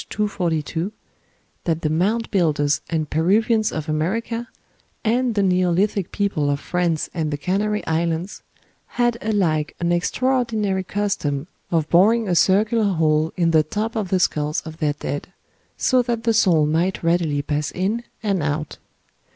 [0.09, 0.91] 242)
[1.65, 4.47] that the Mound Builders and Peruvians of America,
[5.03, 8.41] and the Neolithic people of France and the Canary Islands,
[8.97, 14.19] had alike an extraordinary custom of boring a circular bole in the top of the
[14.19, 15.27] skulls of their dead,
[15.77, 18.79] so that the soul might readily pass in and out.